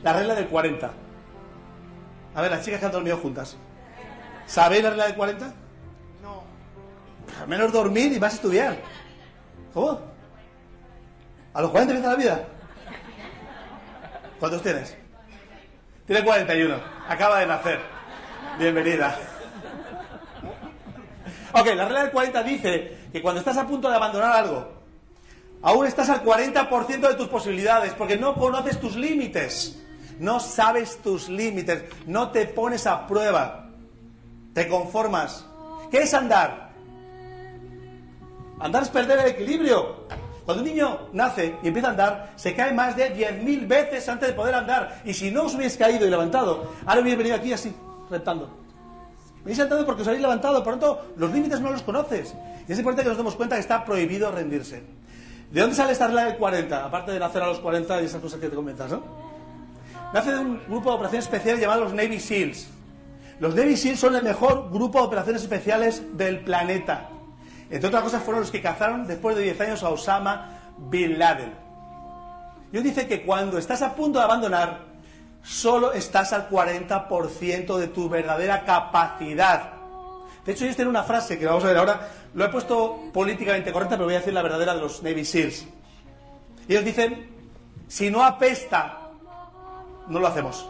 [0.03, 0.91] la regla del 40.
[2.35, 3.57] A ver, las chicas que han dormido juntas.
[4.47, 5.47] ¿Sabéis la regla de 40?
[6.23, 6.43] No.
[7.41, 8.77] Al menos dormir y vas a estudiar.
[9.75, 10.01] ¿Cómo?
[11.55, 12.45] ¿A los 40 empieza la vida?
[14.39, 14.97] ¿Cuántos tienes?
[16.07, 16.77] Tiene 41.
[17.09, 17.81] Acaba de nacer.
[18.59, 19.17] Bienvenida.
[21.55, 24.69] Ok, la regla del 40 dice que cuando estás a punto de abandonar algo,
[25.61, 29.79] aún estás al 40% de tus posibilidades, porque no conoces tus límites.
[30.19, 33.67] No sabes tus límites, no te pones a prueba,
[34.55, 35.45] te conformas.
[35.91, 36.71] ¿Qué es andar?
[38.61, 40.07] Andar es perder el equilibrio.
[40.45, 44.29] Cuando un niño nace y empieza a andar, se cae más de 10.000 veces antes
[44.29, 45.01] de poder andar.
[45.05, 47.75] Y si no os hubierais caído y levantado, ahora hubierais venido aquí así,
[48.11, 48.63] rentando.
[49.45, 52.35] Venís sentado porque os habéis levantado, por lo tanto, los límites no los conoces.
[52.69, 54.83] Y es importante que nos demos cuenta que está prohibido rendirse.
[55.51, 56.85] ¿De dónde sale esta regla del 40?
[56.85, 59.03] Aparte de nacer a los 40 y esas cosas que te comentas, ¿no?
[60.15, 62.69] Nace de un grupo de operaciones especiales llamado los Navy SEALs.
[63.41, 67.09] Los Navy SEALs son el mejor grupo de operaciones especiales del planeta.
[67.69, 71.53] Entre otras cosas, fueron los que cazaron después de 10 años a Osama Bin Laden.
[72.71, 74.92] Dios dice que cuando estás a punto de abandonar,
[75.43, 79.75] solo estás al 40% de tu verdadera capacidad.
[80.45, 83.73] De hecho, ellos tienen una frase que vamos a ver ahora, lo he puesto políticamente
[83.73, 85.67] correcta, pero voy a decir la verdadera de los Navy SEALs.
[86.69, 87.31] Ellos dicen,
[87.89, 89.11] si no apesta,
[90.09, 90.67] no lo hacemos.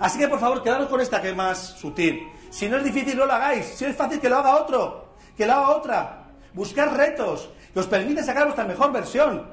[0.00, 2.20] Así que por favor, quedaros con esta que es más sutil.
[2.50, 3.66] Si no es difícil, no lo hagáis.
[3.66, 6.24] Si es fácil, que lo haga otro, que lo haga otra.
[6.52, 9.46] Buscar retos que os permiten sacar vuestra mejor versión.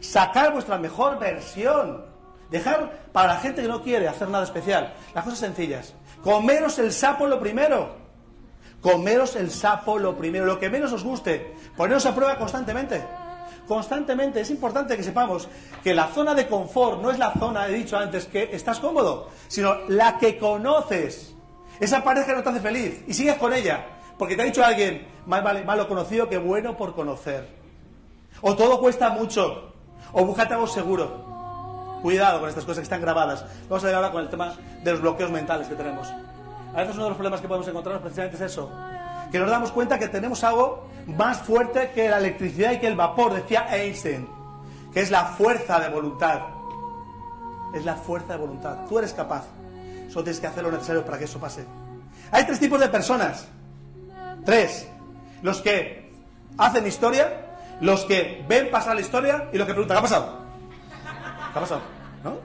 [0.00, 2.09] Sacar vuestra mejor versión.
[2.50, 4.94] Dejar para la gente que no quiere hacer nada especial.
[5.14, 5.94] Las cosas sencillas.
[6.22, 7.96] Comeros el sapo lo primero.
[8.80, 10.44] Comeros el sapo lo primero.
[10.44, 11.54] Lo que menos os guste.
[11.76, 13.02] Poneros a prueba constantemente.
[13.68, 14.40] Constantemente.
[14.40, 15.48] Es importante que sepamos
[15.84, 19.28] que la zona de confort no es la zona, he dicho antes, que estás cómodo,
[19.46, 21.34] sino la que conoces.
[21.78, 23.86] Esa pareja no te hace feliz y sigues con ella.
[24.18, 27.48] Porque te ha dicho alguien, más malo conocido que bueno por conocer.
[28.42, 29.72] O todo cuesta mucho.
[30.12, 31.39] O búscate algo seguro.
[32.02, 33.44] Cuidado con estas cosas que están grabadas.
[33.68, 36.08] Vamos a ver ahora con el tema de los bloqueos mentales que tenemos.
[36.74, 38.70] A veces uno de los problemas que podemos encontrar precisamente es eso.
[39.30, 42.96] Que nos damos cuenta que tenemos algo más fuerte que la electricidad y que el
[42.96, 44.28] vapor, decía Einstein.
[44.92, 46.40] Que es la fuerza de voluntad.
[47.74, 48.78] Es la fuerza de voluntad.
[48.88, 49.44] Tú eres capaz.
[50.08, 51.64] Solo tienes que hacer lo necesario para que eso pase.
[52.32, 53.46] Hay tres tipos de personas.
[54.44, 54.88] Tres.
[55.42, 56.12] Los que
[56.58, 60.39] hacen historia, los que ven pasar la historia y los que preguntan, ¿qué ha pasado?
[61.52, 61.80] ¿Qué ha pasado?
[62.22, 62.38] ¿No?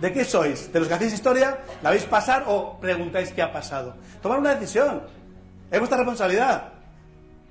[0.00, 0.72] ¿De qué sois?
[0.72, 1.58] ¿De los que hacéis historia?
[1.82, 3.96] ¿La veis pasar o preguntáis qué ha pasado?
[4.22, 5.02] Tomar una decisión.
[5.70, 6.72] Es vuestra responsabilidad.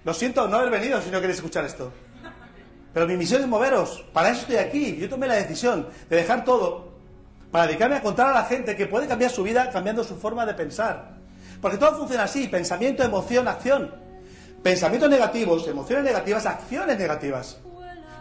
[0.04, 1.92] Lo siento no haber venido si no queréis escuchar esto.
[2.94, 4.06] Pero mi misión es moveros.
[4.14, 4.96] Para eso estoy aquí.
[4.98, 6.94] Yo tomé la decisión de dejar todo
[7.52, 10.46] para dedicarme a contar a la gente que puede cambiar su vida cambiando su forma
[10.46, 11.16] de pensar.
[11.62, 13.94] Porque todo funciona así, pensamiento, emoción, acción.
[14.62, 17.60] Pensamientos negativos, emociones negativas, acciones negativas.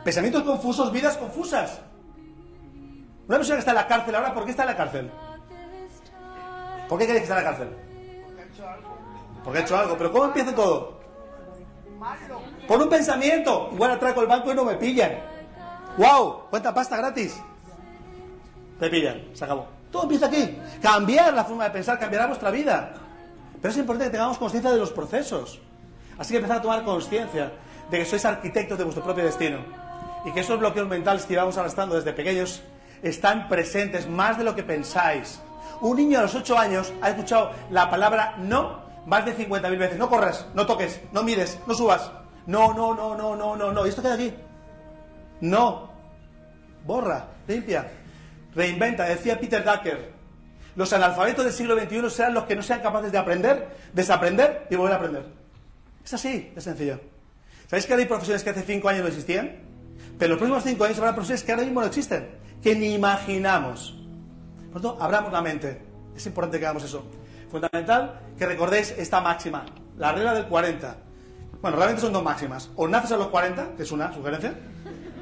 [0.02, 1.80] Pensamientos confusos, vidas confusas.
[3.26, 5.10] Una persona que está en la cárcel ahora, ¿por qué está en la cárcel?
[6.88, 7.76] ¿Por qué queréis que está en la cárcel?
[9.42, 9.96] Porque ha hecho algo.
[9.96, 11.00] Pero ¿cómo empieza todo?
[12.68, 13.70] Por un pensamiento.
[13.72, 15.12] Igual atraco el banco y no me pillan.
[15.96, 16.48] ¡Wow!
[16.50, 17.40] ¿Cuánta pasta gratis?
[18.78, 19.22] Te pillan.
[19.32, 19.68] Se acabó.
[19.90, 20.58] Todo empieza aquí.
[20.82, 22.94] Cambiar la forma de pensar cambiará vuestra vida.
[23.60, 25.60] Pero es importante que tengamos conciencia de los procesos.
[26.18, 27.52] Así que empezar a tomar conciencia
[27.90, 29.58] de que sois arquitectos de vuestro propio destino.
[30.24, 32.62] Y que esos bloqueos mentales que llevamos arrastrando desde pequeños
[33.04, 35.40] están presentes más de lo que pensáis.
[35.80, 39.98] Un niño a los 8 años ha escuchado la palabra no más de 50.000 veces.
[39.98, 42.10] No corras, no toques, no mires, no subas.
[42.46, 43.86] No, no, no, no, no, no, no.
[43.86, 44.34] ¿Y esto queda aquí?
[45.40, 45.92] No.
[46.86, 47.90] Borra, limpia,
[48.54, 49.04] reinventa.
[49.04, 50.12] Decía Peter Drucker,
[50.76, 54.76] los analfabetos del siglo XXI serán los que no sean capaces de aprender, desaprender y
[54.76, 55.26] volver a aprender.
[56.04, 57.00] Es así, es sencillo.
[57.66, 59.56] ¿Sabéis que hay profesiones que hace cinco años no existían?
[60.18, 62.28] Pero en los próximos cinco años habrá profesiones que ahora mismo no existen,
[62.64, 63.94] que ni imaginamos.
[64.72, 65.82] Por tanto, abramos la mente.
[66.16, 67.04] Es importante que hagamos eso.
[67.50, 69.66] Fundamental que recordéis esta máxima,
[69.98, 70.96] la regla del 40.
[71.60, 72.70] Bueno, realmente son dos máximas.
[72.76, 74.54] O naces a los 40, que es una sugerencia,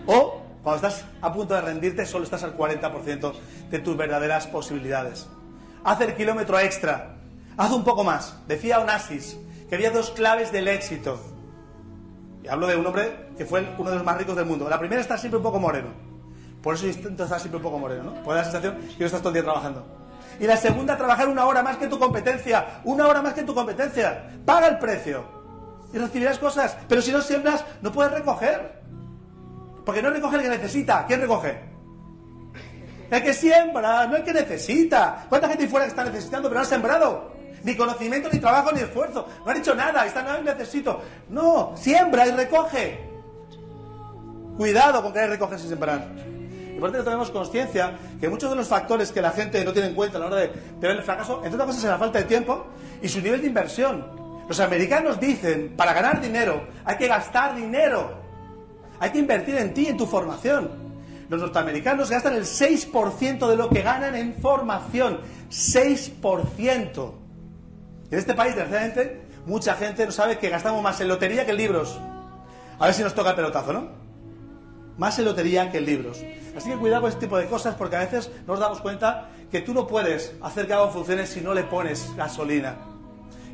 [0.06, 3.32] o cuando estás a punto de rendirte, solo estás al 40%
[3.70, 5.26] de tus verdaderas posibilidades.
[5.82, 7.16] Haz el kilómetro extra.
[7.56, 8.36] Haz un poco más.
[8.46, 9.36] Decía Onassis
[9.68, 11.18] que había dos claves del éxito.
[12.44, 14.68] Y hablo de un hombre que fue uno de los más ricos del mundo.
[14.68, 16.11] La primera es estar siempre un poco moreno.
[16.62, 18.22] Por eso intento estar siempre un poco moreno, ¿no?
[18.22, 19.84] Por la sensación que no estás todo el día trabajando.
[20.38, 22.80] Y la segunda, trabajar una hora más que tu competencia.
[22.84, 24.30] Una hora más que tu competencia.
[24.44, 25.24] Paga el precio.
[25.92, 26.76] Y recibirás cosas.
[26.88, 28.80] Pero si no siembras, no puedes recoger.
[29.84, 31.04] Porque no recoge el que necesita.
[31.06, 31.60] ¿Quién recoge?
[33.10, 35.26] El que siembra, no el que necesita.
[35.28, 37.32] ¿Cuánta gente fuera que está necesitando pero no ha sembrado?
[37.62, 39.28] Ni conocimiento, ni trabajo, ni esfuerzo.
[39.44, 40.06] No ha dicho nada.
[40.06, 41.02] Está, no necesito.
[41.28, 43.10] No, siembra y recoge.
[44.56, 46.08] Cuidado con querer recoger sin sembrar.
[46.82, 49.94] Por eso tenemos conciencia que muchos de los factores que la gente no tiene en
[49.94, 52.18] cuenta a la hora de, de ver el fracaso, entre otras cosas, es la falta
[52.18, 52.66] de tiempo
[53.00, 54.04] y su nivel de inversión.
[54.48, 58.14] Los americanos dicen, para ganar dinero hay que gastar dinero.
[58.98, 60.72] Hay que invertir en ti, en tu formación.
[61.28, 65.20] Los norteamericanos gastan el 6% de lo que ganan en formación.
[65.52, 67.12] 6%.
[68.10, 71.58] En este país, desgraciadamente, mucha gente no sabe que gastamos más en lotería que en
[71.58, 72.00] libros.
[72.80, 74.01] A ver si nos toca el pelotazo, ¿no?
[75.02, 76.22] Más en lotería que en libros.
[76.56, 79.60] Así que cuidado con este tipo de cosas porque a veces nos damos cuenta que
[79.60, 82.76] tú no puedes hacer que algo funcione si no le pones gasolina.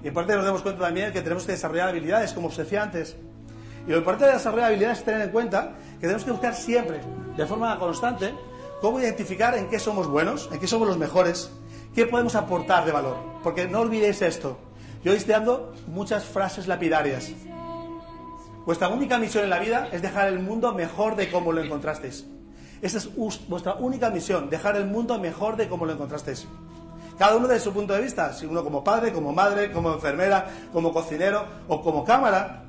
[0.04, 2.82] Y en parte nos damos cuenta también que tenemos que desarrollar habilidades, como os decía
[2.82, 3.16] antes.
[3.86, 7.00] Y lo importante de desarrollar habilidades es tener en cuenta que tenemos que buscar siempre,
[7.34, 8.34] de forma constante,
[8.82, 11.50] cómo identificar en qué somos buenos, en qué somos los mejores,
[11.94, 13.16] qué podemos aportar de valor.
[13.42, 14.58] Porque no olvidéis esto.
[15.02, 17.32] Yo estoy dando muchas frases lapidarias.
[18.68, 22.26] Vuestra única misión en la vida es dejar el mundo mejor de como lo encontrasteis.
[22.82, 23.08] Esa es
[23.48, 26.46] vuestra única misión, dejar el mundo mejor de como lo encontrasteis.
[27.18, 30.50] Cada uno desde su punto de vista, si uno como padre, como madre, como enfermera,
[30.70, 32.64] como cocinero o como cámara.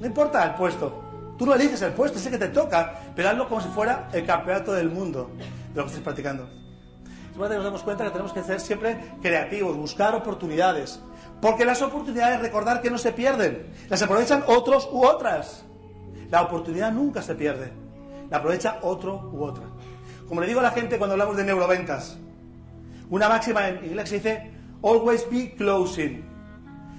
[0.00, 1.00] No importa el puesto.
[1.38, 4.08] Tú no eliges el puesto, es el que te toca, pero hazlo como si fuera
[4.12, 6.61] el campeonato del mundo de lo que estés practicando.
[7.32, 11.00] Que nos damos cuenta que tenemos que ser siempre creativos, buscar oportunidades.
[11.40, 15.64] Porque las oportunidades, recordar que no se pierden, las aprovechan otros u otras.
[16.30, 17.72] La oportunidad nunca se pierde,
[18.30, 19.64] la aprovecha otro u otra.
[20.28, 22.18] Como le digo a la gente cuando hablamos de neuroventas,
[23.10, 24.50] una máxima en inglés se dice,
[24.82, 26.24] always be closing.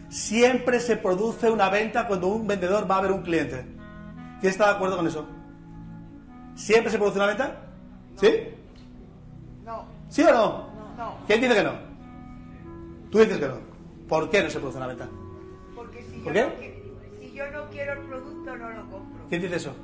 [0.09, 3.65] Siempre se produce una venta cuando un vendedor va a ver un cliente.
[4.39, 5.25] ¿Quién está de acuerdo con eso?
[6.53, 7.55] ¿Siempre se produce una venta?
[8.15, 8.29] ¿Sí?
[9.63, 9.92] No.
[10.13, 10.67] ¿Sí o no?
[10.95, 11.15] No.
[11.25, 11.71] ¿Quién dice que no?
[13.11, 13.55] Tú dices que no.
[14.07, 15.07] ¿Por qué no se produce una venta?
[15.75, 16.83] Porque si, ¿Por yo qué?
[16.85, 19.25] No, si yo no quiero el producto, no lo compro.
[19.27, 19.75] ¿Quién dice eso?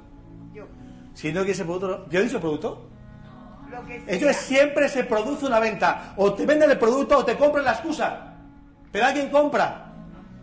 [0.53, 0.65] Yo.
[1.15, 2.85] Si no quieres el producto, no- ¿yo he dicho el producto?
[3.71, 4.13] Lo que sea.
[4.13, 6.13] Entonces siempre se produce una venta.
[6.17, 8.35] O te venden el producto o te compran la excusa.
[8.91, 9.87] Pero alguien compra.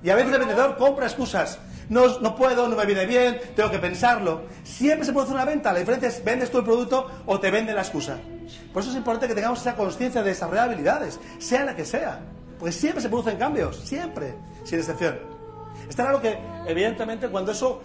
[0.03, 1.61] Y a veces el vendedor compra excusas.
[1.89, 4.43] No, no puedo, no me viene bien, tengo que pensarlo.
[4.65, 5.73] Siempre se produce una venta.
[5.73, 8.19] La diferencia es vendes tú el producto o te venden la excusa.
[8.73, 12.21] Por eso es importante que tengamos esa conciencia de desarrollar habilidades, sea la que sea.
[12.59, 15.19] Porque siempre se producen cambios, siempre, sin excepción.
[15.89, 17.83] Está claro que, evidentemente, cuando eso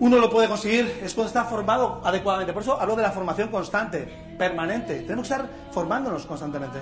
[0.00, 2.52] uno lo puede conseguir es cuando está formado adecuadamente.
[2.52, 5.00] Por eso hablo de la formación constante, permanente.
[5.00, 6.78] Tenemos que estar formándonos constantemente.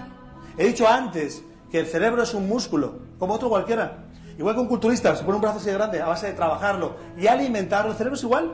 [0.59, 4.05] He dicho antes que el cerebro es un músculo, como otro cualquiera.
[4.38, 6.97] Igual que un culturista se pone un brazo así de grande a base de trabajarlo
[7.16, 8.53] y alimentarlo, el cerebro es igual.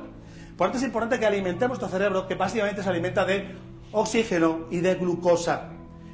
[0.56, 3.56] Por tanto es importante que alimentemos nuestro cerebro, que básicamente se alimenta de
[3.92, 5.68] oxígeno y de glucosa.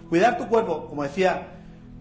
[0.08, 1.48] Cuidar tu cuerpo, como decía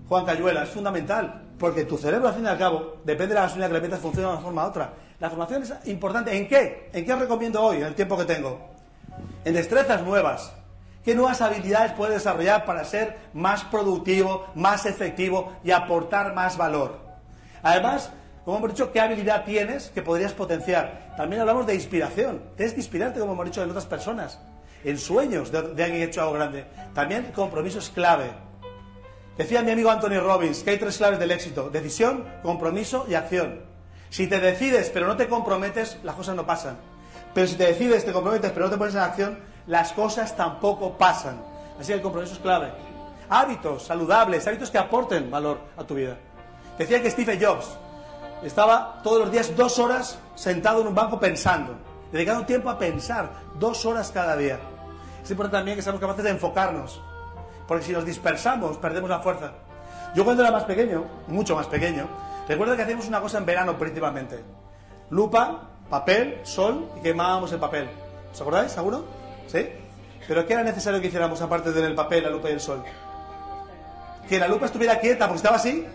[0.08, 3.42] Juan Cayuela, es fundamental, porque tu cerebro, al fin y al cabo, depende de la
[3.42, 4.94] gasolina que le metas, funciona de una forma u otra.
[5.20, 6.36] La formación es importante.
[6.36, 6.90] ¿En qué?
[6.94, 8.60] ¿En qué recomiendo hoy, en el tiempo que tengo?
[9.44, 10.54] En destrezas nuevas.
[11.04, 17.00] ¿Qué nuevas habilidades puedes desarrollar para ser más productivo, más efectivo y aportar más valor?
[17.64, 18.12] Además,
[18.44, 21.14] como hemos dicho, ¿qué habilidad tienes que podrías potenciar?
[21.18, 22.42] También hablamos de inspiración.
[22.56, 24.40] Tienes que inspirarte, como hemos dicho, en otras personas,
[24.84, 26.66] en sueños de, de alguien hecho algo grande.
[26.94, 28.32] También compromiso es clave.
[29.38, 33.62] Decía mi amigo Anthony Robbins que hay tres claves del éxito: decisión, compromiso y acción.
[34.10, 36.78] Si te decides pero no te comprometes, las cosas no pasan.
[37.34, 40.98] Pero si te decides, te comprometes pero no te pones en acción, las cosas tampoco
[40.98, 41.40] pasan.
[41.80, 42.72] Así que el compromiso es clave.
[43.30, 46.18] Hábitos saludables, hábitos que aporten valor a tu vida.
[46.78, 47.68] Decía que Steve Jobs
[48.42, 51.76] estaba todos los días dos horas sentado en un banco pensando,
[52.12, 54.60] dedicando tiempo a pensar, dos horas cada día.
[55.24, 57.02] Es importante también que seamos capaces de enfocarnos,
[57.68, 59.52] porque si nos dispersamos, perdemos la fuerza.
[60.16, 62.08] Yo cuando era más pequeño, mucho más pequeño,
[62.48, 64.40] recuerdo que hacíamos una cosa en verano principalmente.
[65.10, 67.90] Lupa, papel, sol y quemábamos el papel.
[68.32, 69.06] ¿Os acordáis, seguro?
[69.48, 69.68] ¿Sí?
[70.28, 72.84] ¿Pero qué era necesario que hiciéramos aparte del papel, la lupa y el sol?
[74.28, 75.86] Que la lupa estuviera quieta, porque estaba así,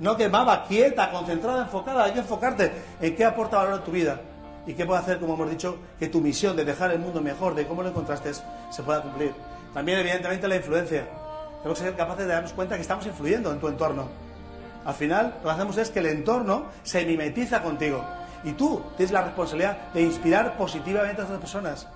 [0.00, 2.04] no quemaba, quieta, concentrada, enfocada.
[2.04, 4.20] Hay que enfocarte en qué aporta valor a tu vida
[4.66, 7.54] y qué puede hacer, como hemos dicho, que tu misión de dejar el mundo mejor,
[7.54, 9.34] de cómo lo encontraste, se pueda cumplir.
[9.74, 11.08] También, evidentemente, la influencia.
[11.58, 14.08] Tenemos que ser capaces de darnos cuenta que estamos influyendo en tu entorno.
[14.84, 18.04] Al final, lo que hacemos es que el entorno se mimetiza contigo.
[18.44, 21.88] Y tú tienes la responsabilidad de inspirar positivamente a otras personas.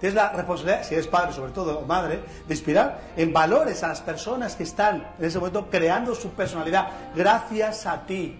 [0.00, 3.88] Tienes la responsabilidad, si eres padre sobre todo, o madre, de inspirar en valores a
[3.88, 8.38] las personas que están en ese momento creando su personalidad gracias a ti.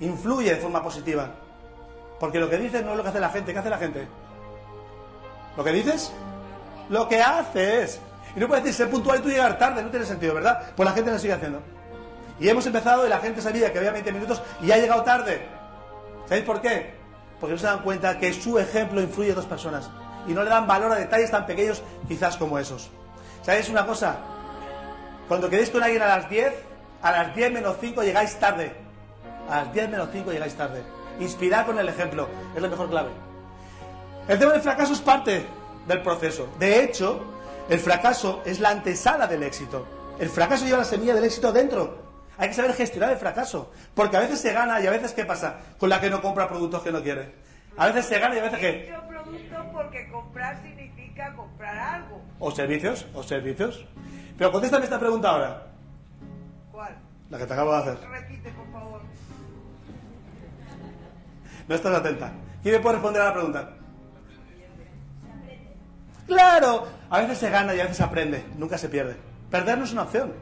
[0.00, 1.43] Influye de forma positiva.
[2.24, 3.52] Porque lo que dices no es lo que hace la gente.
[3.52, 4.08] ¿Qué hace la gente?
[5.58, 6.10] ¿Lo que dices?
[6.88, 8.00] Lo que haces.
[8.34, 10.72] Y no puedes decir ser puntual y tú llegar tarde, no tiene sentido, ¿verdad?
[10.74, 11.60] Pues la gente lo sigue haciendo.
[12.40, 15.46] Y hemos empezado y la gente sabía que había 20 minutos y ha llegado tarde.
[16.26, 16.94] ¿Sabéis por qué?
[17.38, 19.90] Porque no se dan cuenta que su ejemplo influye a dos personas
[20.26, 22.90] y no le dan valor a detalles tan pequeños quizás como esos.
[23.42, 24.16] ¿Sabéis una cosa?
[25.28, 26.54] Cuando quedéis con alguien a las 10,
[27.02, 28.72] a las 10 menos 5 llegáis tarde.
[29.50, 30.93] A las 10 menos 5 llegáis tarde.
[31.20, 33.10] Inspirar con el ejemplo es la mejor clave.
[34.28, 35.44] El tema del fracaso es parte
[35.86, 36.48] del proceso.
[36.58, 37.24] De hecho,
[37.68, 39.86] el fracaso es la antesala del éxito.
[40.18, 42.02] El fracaso lleva la semilla del éxito dentro.
[42.36, 43.70] Hay que saber gestionar el fracaso.
[43.94, 45.58] Porque a veces se gana y a veces ¿qué pasa?
[45.78, 47.34] Con la que no compra productos que no quiere.
[47.76, 48.72] A veces se gana y a veces ¿qué?
[48.72, 52.22] Dicho producto porque comprar significa comprar algo.
[52.38, 53.86] O servicios, o servicios.
[54.36, 55.66] Pero contéstame esta pregunta ahora.
[56.72, 56.96] ¿Cuál?
[57.30, 57.98] La que te acabo de hacer.
[58.08, 59.00] Repite, por favor.
[61.68, 62.32] No estás atenta.
[62.62, 63.70] ¿Quién me puede responder a la pregunta?
[66.26, 69.16] Claro, a veces se gana y a veces se aprende, nunca se pierde.
[69.50, 70.32] Perder no es una opción.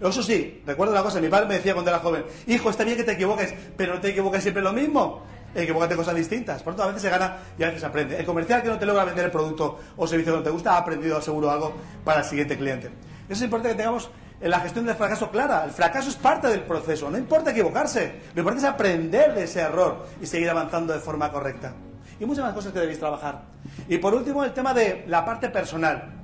[0.00, 2.96] Eso sí, recuerdo una cosa, mi padre me decía cuando era joven, hijo, está bien
[2.96, 5.22] que te equivoques, pero no te equivoques siempre lo mismo.
[5.54, 6.62] Equivócate en cosas distintas.
[6.62, 8.16] Por lo tanto, a veces se gana y a veces se aprende.
[8.18, 10.74] El comercial que no te logra vender el producto o servicio que no te gusta
[10.74, 11.74] ha aprendido seguro algo
[12.04, 12.86] para el siguiente cliente.
[13.28, 14.10] Eso es importante que tengamos
[14.40, 15.64] en la gestión del fracaso clara.
[15.64, 18.20] El fracaso es parte del proceso, no importa equivocarse.
[18.34, 21.74] Lo importante es aprender de ese error y seguir avanzando de forma correcta.
[22.18, 23.42] Y muchas más cosas que debéis trabajar.
[23.88, 26.14] Y por último, el tema de la parte personal.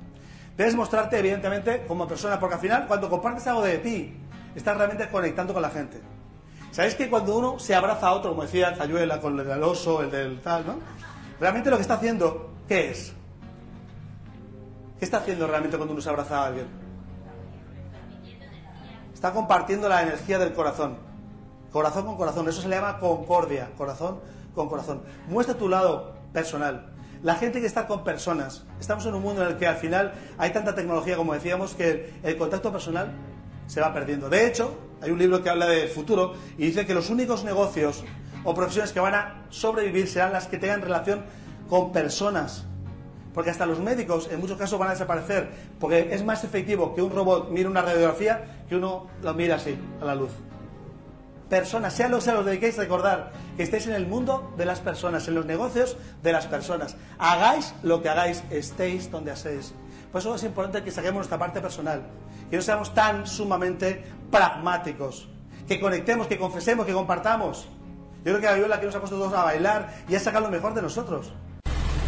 [0.55, 4.15] Debes mostrarte, evidentemente, como persona, porque al final, cuando compartes algo de ti,
[4.55, 6.01] estás realmente conectando con la gente.
[6.71, 10.01] ¿Sabéis que cuando uno se abraza a otro, como decía Cayuela, con el del oso,
[10.01, 10.75] el del tal, ¿no?
[11.39, 13.13] Realmente lo que está haciendo, ¿qué es?
[14.99, 16.86] ¿Qué está haciendo realmente cuando uno se abraza a alguien?
[19.17, 20.95] Está compartiendo la energía del corazón.
[21.71, 22.47] Corazón con corazón.
[22.49, 23.71] Eso se le llama concordia.
[23.75, 24.19] Corazón
[24.53, 25.01] con corazón.
[25.27, 26.93] Muestra tu lado personal.
[27.23, 28.63] La gente que está con personas.
[28.79, 32.13] Estamos en un mundo en el que al final hay tanta tecnología, como decíamos, que
[32.21, 33.11] el contacto personal
[33.65, 34.29] se va perdiendo.
[34.29, 38.03] De hecho, hay un libro que habla del futuro y dice que los únicos negocios
[38.43, 41.25] o profesiones que van a sobrevivir serán las que tengan relación
[41.67, 42.67] con personas.
[43.37, 47.03] Porque hasta los médicos en muchos casos van a desaparecer, porque es más efectivo que
[47.03, 50.31] un robot mire una radiografía que uno lo mire así, a la luz.
[51.47, 54.79] Personas, sea lo que sea, los dediquéis, recordar que estéis en el mundo de las
[54.79, 56.97] personas, en los negocios de las personas.
[57.19, 59.71] Hagáis lo que hagáis, estéis donde hacéis.
[60.11, 62.01] Por eso es importante que saquemos nuestra parte personal,
[62.49, 65.29] que no seamos tan sumamente pragmáticos,
[65.67, 67.67] que conectemos, que confesemos, que compartamos.
[68.25, 70.41] Yo creo que la Viola que nos ha puesto todos a bailar y a sacar
[70.41, 71.33] lo mejor de nosotros.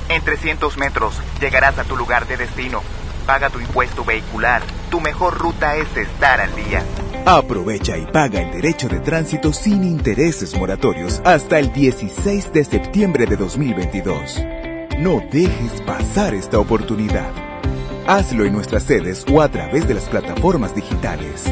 [0.10, 2.82] En 300 metros llegarás a tu lugar de destino.
[3.28, 4.64] Paga tu impuesto vehicular.
[4.90, 6.84] Tu mejor ruta es estar al día.
[7.26, 13.28] Aprovecha y paga el derecho de tránsito sin intereses moratorios hasta el 16 de septiembre
[13.28, 14.40] de 2022.
[14.98, 17.32] No dejes pasar esta oportunidad.
[18.08, 21.44] Hazlo en nuestras sedes o a través de las plataformas digitales.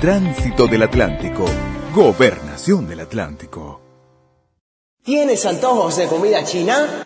[0.00, 1.44] Tránsito del Atlántico.
[1.94, 3.82] Gobernación del Atlántico.
[5.04, 7.04] ¿Tienes antojos de comida china?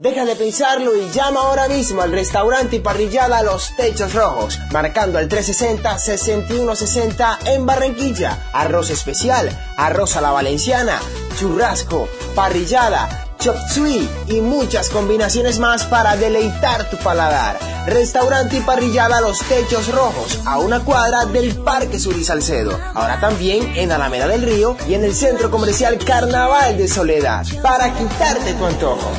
[0.00, 5.18] Deja de pensarlo y llama ahora mismo al restaurante y parrillada Los Techos Rojos, marcando
[5.18, 8.48] al 360-6160 en Barranquilla.
[8.54, 10.98] Arroz especial, arroz a la valenciana,
[11.38, 17.58] churrasco, parrillada, chop suey y muchas combinaciones más para deleitar tu paladar.
[17.84, 22.80] Restaurante y parrillada Los Techos Rojos, a una cuadra del Parque Sur y Salcedo.
[22.94, 27.92] Ahora también en Alameda del Río y en el Centro Comercial Carnaval de Soledad, para
[27.92, 29.12] quitarte tu antojo.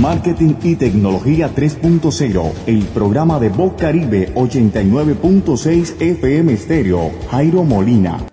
[0.00, 8.26] Marketing y Tecnología 3.0, el programa de Voz Caribe 89.6 FM Stereo, Jairo Molina.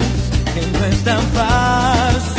[0.53, 2.34] que no es tan fácil